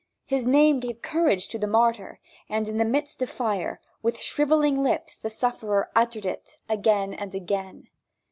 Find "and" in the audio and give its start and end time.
2.49-2.67, 7.13-7.35